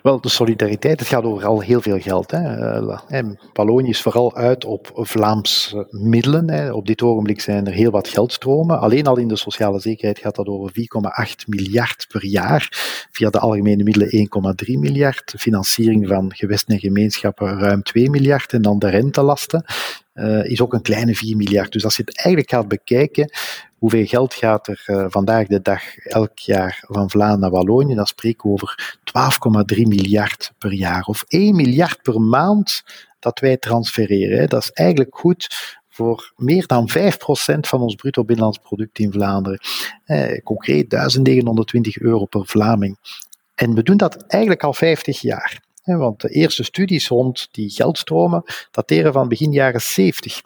[0.03, 2.31] Wel, de solidariteit, het gaat over al heel veel geld.
[2.31, 3.23] Hè.
[3.53, 6.51] Wallonië is vooral uit op Vlaams middelen.
[6.51, 6.73] Hè.
[6.73, 8.81] Op dit ogenblik zijn er heel wat geldstromen.
[8.81, 12.69] Alleen al in de sociale zekerheid gaat dat over 4,8 miljard per jaar.
[13.11, 14.29] Via de algemene middelen
[14.67, 15.35] 1,3 miljard.
[15.39, 18.53] Financiering van gewesten en gemeenschappen ruim 2 miljard.
[18.53, 19.65] En dan de rentelasten
[20.23, 21.73] uh, is ook een kleine 4 miljard.
[21.73, 23.31] Dus als je het eigenlijk gaat bekijken,
[23.79, 28.07] hoeveel geld gaat er uh, vandaag de dag elk jaar van Vlaanderen naar Wallonië, dan
[28.07, 29.01] spreken we over
[29.75, 31.05] 12,3 miljard per jaar.
[31.05, 32.83] Of 1 miljard per maand
[33.19, 34.49] dat wij transfereren.
[34.49, 35.47] Dat is eigenlijk goed
[35.89, 36.95] voor meer dan 5%
[37.61, 39.59] van ons bruto binnenlands product in Vlaanderen.
[40.05, 42.97] Eh, concreet 1920 euro per Vlaming.
[43.55, 45.61] En we doen dat eigenlijk al 50 jaar.
[45.85, 50.41] Want de eerste studies rond die geldstromen dateren van begin jaren 70.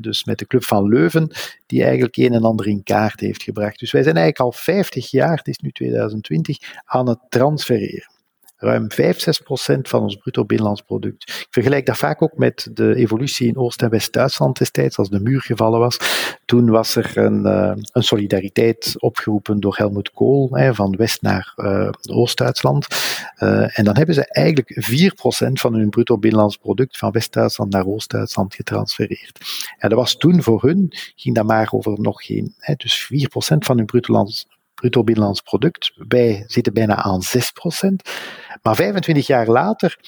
[0.00, 1.30] Dus met de Club van Leuven,
[1.66, 3.78] die eigenlijk een en ander in kaart heeft gebracht.
[3.78, 8.16] Dus wij zijn eigenlijk al 50 jaar, het is nu 2020, aan het transfereren
[8.58, 11.22] ruim 5, 6 procent van ons bruto binnenlands product.
[11.28, 15.20] Ik vergelijk dat vaak ook met de evolutie in Oost- en West-Duitsland destijds, als de
[15.20, 15.98] muur gevallen was.
[16.44, 21.52] Toen was er een, uh, een solidariteit opgeroepen door Helmut Kool, hè, van West naar
[21.56, 22.86] uh, Oost-Duitsland.
[23.38, 27.72] Uh, en dan hebben ze eigenlijk 4 procent van hun bruto binnenlands product van West-Duitsland
[27.72, 29.38] naar Oost-Duitsland getransfereerd.
[29.78, 33.28] En dat was toen voor hun, ging dat maar over nog geen, hè, dus 4
[33.28, 34.12] procent van hun bruto
[34.78, 35.92] bruto binnenlands product.
[36.08, 38.08] Wij zitten bijna aan 6%.
[38.62, 39.98] Maar 25 jaar later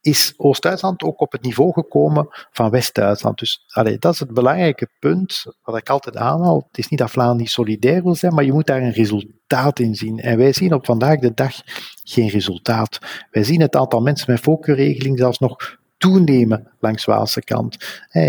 [0.00, 3.38] is Oost-Duitsland ook op het niveau gekomen van West-Duitsland.
[3.38, 3.64] Dus
[3.98, 6.64] dat is het belangrijke punt wat ik altijd aanhaal.
[6.68, 9.78] Het is niet dat Vlaanderen niet solidair wil zijn, maar je moet daar een resultaat
[9.78, 10.18] in zien.
[10.18, 11.54] En wij zien op vandaag de dag
[12.02, 12.98] geen resultaat.
[13.30, 17.76] Wij zien het aantal mensen met voorkeurregeling zelfs nog toenemen langs Waalse kant.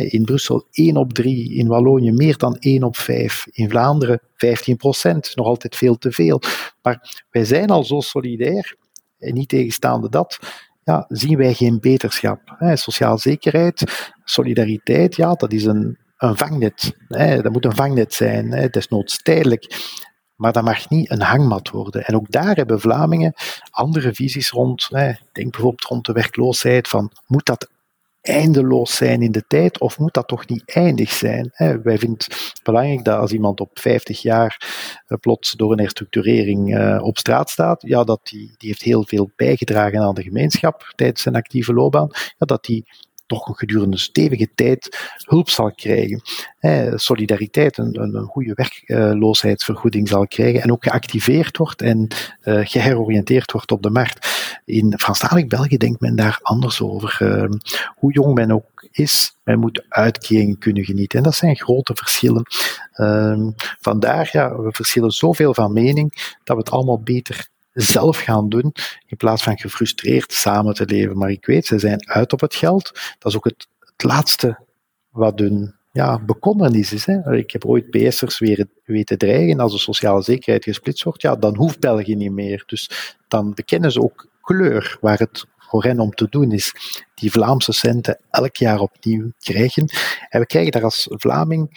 [0.07, 4.77] In Brussel 1 op 3, in Wallonië meer dan 1 op 5, in Vlaanderen 15
[4.77, 6.41] procent, nog altijd veel te veel.
[6.81, 8.75] Maar wij zijn al zo solidair,
[9.19, 10.39] niet tegenstaande dat,
[10.83, 12.55] ja, zien wij geen beterschap.
[12.73, 16.95] Sociaal zekerheid, solidariteit, ja, dat is een, een vangnet.
[17.07, 19.97] Dat moet een vangnet zijn, desnoods tijdelijk.
[20.35, 22.05] Maar dat mag niet een hangmat worden.
[22.05, 23.33] En ook daar hebben Vlamingen
[23.69, 24.89] andere visies rond.
[25.31, 26.87] Denk bijvoorbeeld rond de werkloosheid.
[26.87, 27.69] Van, moet dat
[28.21, 31.51] eindeloos zijn in de tijd of moet dat toch niet eindig zijn?
[31.55, 34.67] Wij vinden het belangrijk dat als iemand op 50 jaar
[35.07, 39.03] eh, plots door een herstructurering eh, op straat staat, ja, dat die, die heeft heel
[39.05, 42.85] veel bijgedragen aan de gemeenschap tijdens zijn actieve loopbaan, ja, dat die
[43.29, 46.21] toch een gedurende stevige tijd hulp zal krijgen.
[46.95, 52.07] solidariteit, een, een, goede werkloosheidsvergoeding zal krijgen en ook geactiveerd wordt en
[52.43, 54.27] uh, geheroriënteerd wordt op de markt.
[54.65, 57.17] In Franstalig België denkt men daar anders over.
[57.19, 57.53] Ehm,
[57.95, 61.17] hoe jong men ook is, men moet uitkeringen kunnen genieten.
[61.17, 62.43] En dat zijn grote verschillen.
[62.95, 63.47] Uh,
[63.79, 68.73] vandaar, ja, we verschillen zoveel van mening dat we het allemaal beter zelf gaan doen,
[69.05, 71.17] in plaats van gefrustreerd samen te leven.
[71.17, 72.91] Maar ik weet, ze zijn uit op het geld.
[73.19, 73.67] Dat is ook het,
[74.03, 74.59] laatste
[75.09, 77.05] wat hun ja, bekommernis is.
[77.05, 77.35] Hè.
[77.35, 81.55] Ik heb ooit PS'ers weer weten dreigen, als de sociale zekerheid gesplitst wordt, ja, dan
[81.55, 82.63] hoeft België niet meer.
[82.65, 86.73] Dus dan bekennen ze ook kleur, waar het voor hen om te doen is
[87.13, 89.89] die Vlaamse centen elk jaar opnieuw krijgen.
[90.29, 91.69] En we krijgen daar als Vlaming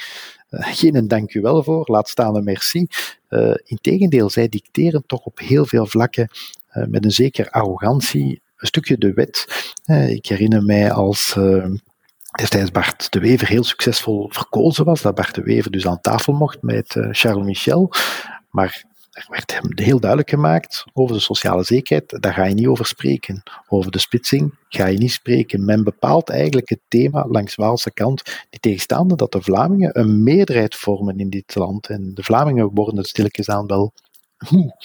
[0.53, 2.87] geen dank u wel voor, laat staan een merci.
[3.29, 6.29] Uh, integendeel, zij dicteren toch op heel veel vlakken
[6.73, 9.47] uh, met een zekere arrogantie een stukje de wet.
[10.09, 11.37] ik herinner mij als
[12.39, 16.33] destijds Bart de Wever heel succesvol verkozen was, dat Bart de Wever dus aan tafel
[16.33, 17.91] mocht met Charles Michel.
[18.51, 22.67] Maar er werd hem heel duidelijk gemaakt over de sociale zekerheid, daar ga je niet
[22.67, 23.43] over spreken.
[23.69, 25.65] Over de spitsing ga je niet spreken.
[25.65, 30.75] Men bepaalt eigenlijk het thema langs Waalse kant, die tegenstaande dat de Vlamingen een meerderheid
[30.75, 31.89] vormen in dit land.
[31.89, 33.93] En de Vlamingen worden het stilletjes aan wel
[34.51, 34.77] moe.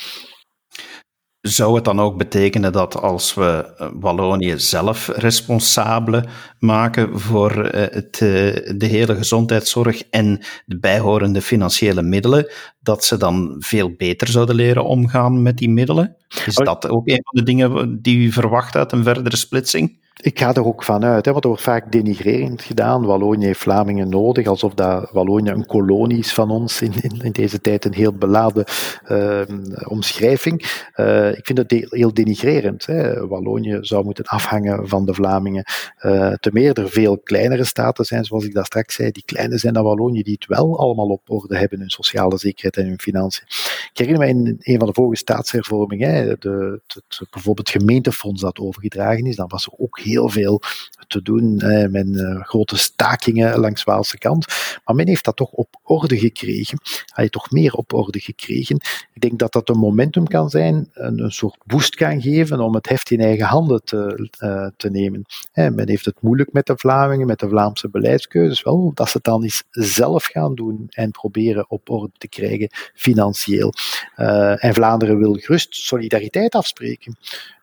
[1.48, 6.26] Zou het dan ook betekenen dat als we eh, Wallonië zelf responsabele
[6.60, 13.18] maken voor eh, het, eh, de hele gezondheidszorg en de bijhorende financiële middelen, dat ze
[13.18, 16.16] dan veel beter zouden leren omgaan met die middelen?
[16.46, 20.06] Is oh, dat ook een van de dingen die u verwacht uit een verdere splitsing?
[20.22, 23.06] Ik ga er ook van uit, hè, want er wordt vaak denigrerend gedaan.
[23.06, 26.82] Wallonië heeft Vlamingen nodig, alsof dat Wallonië een kolonie is van ons.
[26.82, 28.66] In, in, deze tijd een heel beladen
[29.12, 29.42] uh,
[29.88, 30.90] omschrijving.
[30.96, 32.86] Uh, ik vind het heel denigrerend.
[32.86, 33.28] Hè.
[33.28, 35.64] Wallonië zou moeten afhangen van de Vlamingen.
[36.02, 39.60] Uh, te meer er veel kleinere staten zijn, zoals ik daar straks zei, die kleiner
[39.60, 43.00] zijn dan Wallonië, die het wel allemaal op orde hebben, hun sociale zekerheid en hun
[43.00, 43.46] financiën.
[43.92, 48.60] Ik herinner mij in een van de vorige staatshervormingen, de, het, bijvoorbeeld het gemeentefonds dat
[48.60, 50.62] overgedragen is, dan was er ook heel veel
[51.08, 54.46] te doen eh, met uh, grote stakingen langs Waalse kant.
[54.86, 56.80] Maar men heeft dat toch op orde gekregen.
[56.82, 58.76] Hij heeft toch meer op orde gekregen.
[59.14, 62.90] Ik denk dat dat een momentum kan zijn, een, soort boost kan geven om het
[62.90, 65.26] heft in eigen handen te, uh, te nemen.
[65.52, 68.62] Eh, men heeft het moeilijk met de Vlamingen, met de Vlaamse beleidskeuzes.
[68.62, 72.70] Wel, dat ze het dan eens zelf gaan doen en proberen op orde te krijgen
[72.94, 73.74] financieel.
[74.18, 77.18] Uh, en Vlaanderen wil gerust solidariteit afspreken.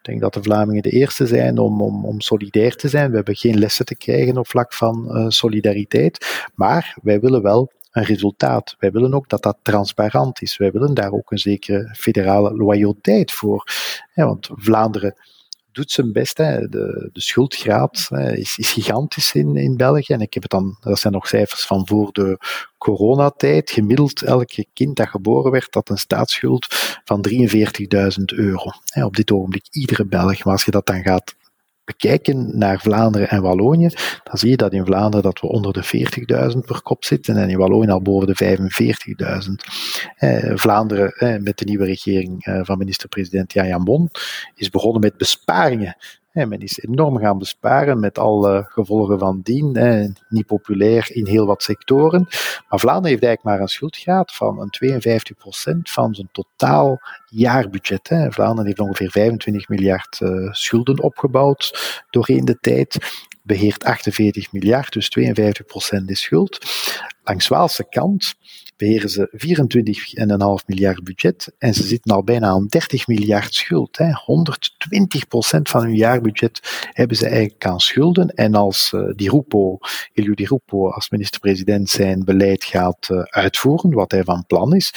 [0.05, 3.11] Ik denk dat de Vlamingen de eerste zijn om, om, om solidair te zijn.
[3.11, 6.47] We hebben geen lessen te krijgen op vlak van uh, solidariteit.
[6.55, 8.77] Maar wij willen wel een resultaat.
[8.79, 10.57] Wij willen ook dat dat transparant is.
[10.57, 13.67] Wij willen daar ook een zekere federale loyaliteit voor.
[14.15, 15.15] Ja, want Vlaanderen
[15.75, 16.39] doet zijn best.
[16.39, 16.69] Hè.
[16.69, 20.13] De, de schuldgraad hè, is, is, gigantisch in, in België.
[20.13, 22.39] En ik heb het dan, dat zijn nog cijfers van voor de
[22.79, 23.71] coronatijd.
[23.71, 26.67] Gemiddeld elke kind dat geboren werd, had een staatsschuld
[27.05, 28.71] van 43.000 euro.
[28.85, 30.45] Hè, op dit ogenblik iedere Belg.
[30.45, 31.35] Maar als je dat dan gaat
[31.85, 33.89] bekijken naar Vlaanderen en Wallonië,
[34.25, 35.85] dan zie je dat in Vlaanderen dat we onder de
[36.53, 39.53] 40.000 per kop zitten en in Wallonië al boven de 45.000.
[40.17, 44.11] Eh, Vlaanderen, eh, met de nieuwe regering eh, van minister-president Jan Bon,
[44.55, 45.97] is begonnen met besparingen
[46.35, 50.17] men is enorm gaan besparen met alle gevolgen van dien.
[50.29, 52.27] Niet populair in heel wat sectoren.
[52.69, 54.95] Maar Vlaanderen heeft eigenlijk maar een schuldgraad van een
[55.75, 58.09] 52% van zijn totaal jaarbudget.
[58.09, 58.33] Hè.
[58.33, 63.23] Vlaanderen heeft ongeveer 25 miljard uh, schulden opgebouwd doorheen de tijd.
[63.43, 65.19] Beheert 48 miljard, dus
[66.01, 66.59] 52% is schuld.
[67.23, 68.35] Langs Waalse kant
[68.77, 69.29] beheren ze
[70.61, 73.99] 24,5 miljard budget en ze zitten al bijna aan 30 miljard schuld.
[73.99, 74.11] Hè.
[75.59, 78.29] 120% van hun jaarbudget hebben ze eigenlijk aan schulden.
[78.29, 79.79] En als uh, Di Rupo,
[80.13, 84.93] Elio Di als minister-president zijn beleid gaat uh, uitvoeren, wat hij van plan is,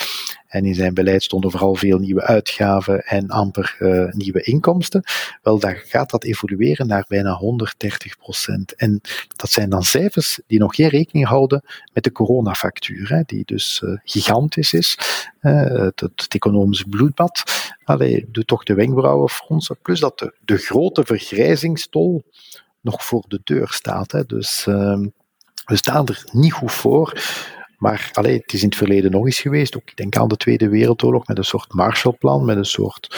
[0.47, 5.03] en in zijn beleid stonden vooral veel nieuwe uitgaven en amper uh, nieuwe inkomsten.
[5.41, 8.75] Wel, dan gaat dat evolueren naar bijna 130 procent.
[8.75, 9.01] En
[9.35, 13.81] dat zijn dan cijfers die nog geen rekening houden met de coronafactuur, hè, die dus
[13.85, 14.97] uh, gigantisch is.
[15.41, 17.43] Uh, het, het, economisch bloedbad.
[17.83, 19.77] Allee, doet toch de wenkbrauwen fronsen.
[19.81, 22.23] Plus dat de, de grote vergrijzingstol
[22.81, 24.11] nog voor de deur staat.
[24.11, 24.25] Hè.
[24.25, 25.07] Dus ehm,
[25.65, 27.21] we staan er niet goed voor.
[27.77, 29.75] Maar allee, het is in het verleden nog eens geweest.
[29.75, 33.15] Ook, ik denk aan de Tweede Wereldoorlog met een soort Marshallplan, met een soort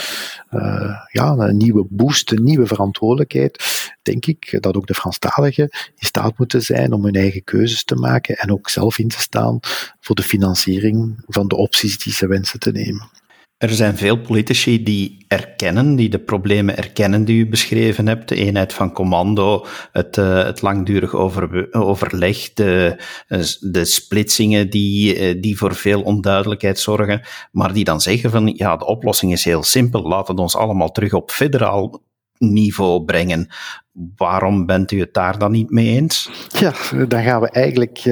[0.51, 3.63] uh, ja, een nieuwe boost, een nieuwe verantwoordelijkheid.
[4.01, 7.95] Denk ik dat ook de Franstaligen in staat moeten zijn om hun eigen keuzes te
[7.95, 9.59] maken en ook zelf in te staan
[9.99, 13.09] voor de financiering van de opties die ze wensen te nemen.
[13.59, 18.29] Er zijn veel politici die erkennen, die de problemen erkennen die u beschreven hebt.
[18.29, 22.95] De eenheid van commando, het, uh, het langdurig over, overleg, de,
[23.27, 27.21] uh, de splitsingen die, uh, die voor veel onduidelijkheid zorgen.
[27.51, 30.07] Maar die dan zeggen van, ja, de oplossing is heel simpel.
[30.07, 32.01] Laat het ons allemaal terug op federaal
[32.39, 33.47] niveau brengen.
[34.15, 36.29] Waarom bent u het daar dan niet mee eens?
[36.59, 36.73] Ja,
[37.07, 38.05] dan gaan we eigenlijk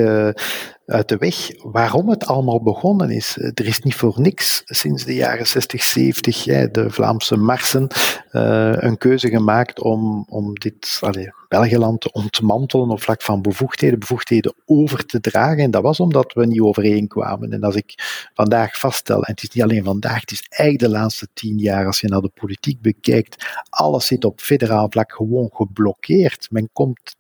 [0.87, 3.37] uit de weg waarom het allemaal begonnen is.
[3.37, 7.87] Er is niet voor niks sinds de jaren 60, 70 de Vlaamse Marsen
[8.31, 13.99] uh, een keuze gemaakt om, om dit allez, Belgeland te ontmantelen op vlak van bevoegdheden,
[13.99, 15.63] bevoegdheden over te dragen.
[15.63, 17.51] En dat was omdat we niet overeenkwamen.
[17.51, 17.93] En als ik
[18.33, 21.85] vandaag vaststel, en het is niet alleen vandaag, het is eigenlijk de laatste tien jaar,
[21.85, 26.47] als je naar de politiek bekijkt, alles zit op federaal vlak gewoon geblokkeerd.
[26.51, 27.15] Men komt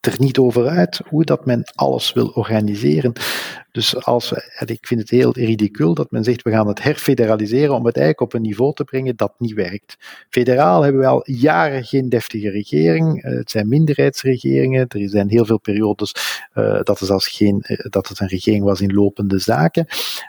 [0.00, 3.12] er niet over uit hoe dat men alles wil organiseren.
[3.72, 4.32] Dus als
[4.64, 8.20] ik vind het heel ridicul dat men zegt we gaan het herfederaliseren om het eigenlijk
[8.20, 9.96] op een niveau te brengen dat niet werkt.
[10.30, 13.22] Federaal hebben we al jaren geen deftige regering.
[13.22, 14.88] Eh, het zijn minderheidsregeringen.
[14.88, 16.14] Er zijn heel veel periodes
[16.54, 19.86] uh, dat, er zelfs geen, uh, dat het een regering was in lopende zaken.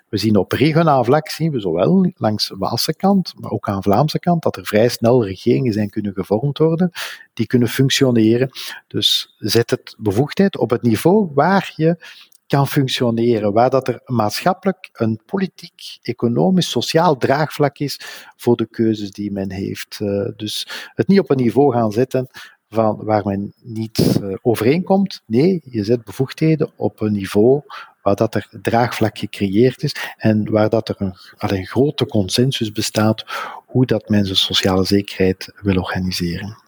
[0.10, 4.20] We zien op regionaal vlak, zien we zowel langs Waalse kant, maar ook aan Vlaamse
[4.20, 6.92] kant, dat er vrij snel regeringen zijn kunnen gevormd worden
[7.40, 8.50] die kunnen functioneren.
[8.88, 11.98] Dus zet het bevoegdheid op het niveau waar je
[12.48, 18.00] kan functioneren, waar dat er maatschappelijk, een politiek, economisch, sociaal draagvlak is
[18.38, 20.00] voor de keuzes die men heeft.
[20.02, 22.28] Uh, dus het niet op een niveau gaan zetten
[22.70, 25.22] van waar men niet uh, overeenkomt.
[25.26, 27.62] Nee, je zet bevoegdheden op een niveau
[28.02, 33.24] waar dat er draagvlak gecreëerd is en waar dat er een, een grote consensus bestaat
[33.66, 36.68] hoe dat men zijn sociale zekerheid wil organiseren.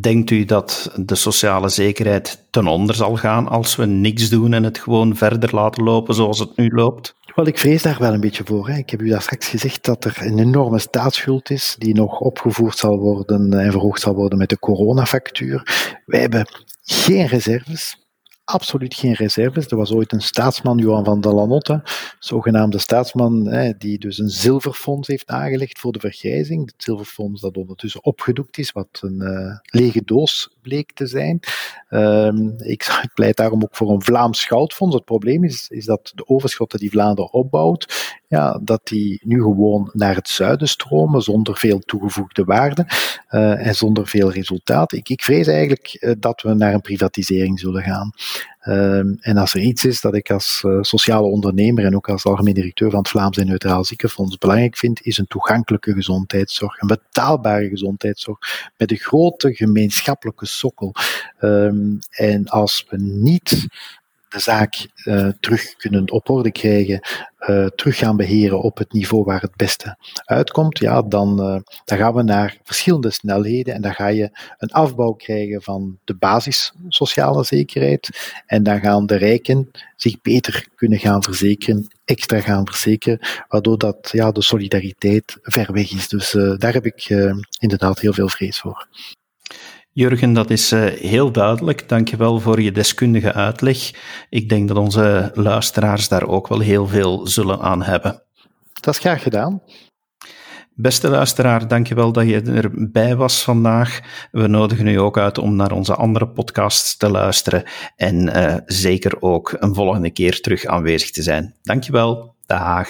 [0.00, 4.62] Denkt u dat de sociale zekerheid ten onder zal gaan als we niks doen en
[4.62, 7.14] het gewoon verder laten lopen zoals het nu loopt?
[7.34, 8.68] Wel, ik vrees daar wel een beetje voor.
[8.68, 8.76] Hè.
[8.76, 12.78] Ik heb u daar straks gezegd dat er een enorme staatsschuld is die nog opgevoerd
[12.78, 15.62] zal worden en verhoogd zal worden met de coronafactuur.
[16.06, 16.46] Wij hebben
[16.82, 18.07] geen reserves
[18.48, 19.66] absoluut geen reserves.
[19.66, 21.82] Er was ooit een staatsman, Johan van der Lanotte,
[22.18, 23.44] zogenaamde staatsman,
[23.78, 26.66] die dus een zilverfonds heeft aangelegd voor de vergrijzing.
[26.66, 31.40] Het zilverfonds dat ondertussen opgedoekt is, wat een uh, lege doos bleek te zijn.
[31.90, 34.94] Um, ik, pleit daarom ook voor een Vlaams goudfonds.
[34.94, 39.90] Het probleem is, is dat de overschotten die Vlaanderen opbouwt, ja, dat die nu gewoon
[39.92, 42.86] naar het zuiden stromen zonder veel toegevoegde waarde
[43.30, 44.92] uh, en zonder veel resultaat.
[44.92, 48.12] Ik, ik vrees eigenlijk uh, dat we naar een privatisering zullen gaan.
[48.66, 52.24] Um, en als er iets is dat ik als uh, sociale ondernemer en ook als
[52.24, 56.86] algemeen directeur van het Vlaams en Neutraal Ziekenfonds belangrijk vind, is een toegankelijke gezondheidszorg, een
[56.86, 58.38] betaalbare gezondheidszorg
[58.76, 60.94] met een grote gemeenschappelijke sokkel.
[61.40, 63.66] Um, en als we niet
[64.28, 67.00] de zaak uh, terug kunnen op orde krijgen,
[67.48, 71.98] uh, terug gaan beheren op het niveau waar het beste uitkomt, ja, dan, uh, dan
[71.98, 76.72] gaan we naar verschillende snelheden en dan ga je een afbouw krijgen van de basis
[76.88, 83.18] sociale zekerheid en dan gaan de rijken zich beter kunnen gaan verzekeren, extra gaan verzekeren,
[83.48, 86.08] waardoor dat, ja, de solidariteit ver weg is.
[86.08, 87.08] Dus daar heb ik
[87.58, 88.88] inderdaad heel veel vrees voor.
[89.98, 91.88] Jurgen, dat is uh, heel duidelijk.
[91.88, 93.90] Dankjewel voor je deskundige uitleg.
[94.30, 98.22] Ik denk dat onze luisteraars daar ook wel heel veel zullen aan hebben.
[98.80, 99.62] Dat is graag gedaan.
[100.74, 104.00] Beste luisteraar, dankjewel dat je erbij was vandaag.
[104.32, 107.62] We nodigen u ook uit om naar onze andere podcasts te luisteren
[107.96, 111.54] en uh, zeker ook een volgende keer terug aanwezig te zijn.
[111.62, 112.34] Dankjewel.
[112.46, 112.88] Dag.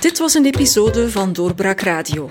[0.00, 2.30] Dit was een episode van Doorbraak Radio,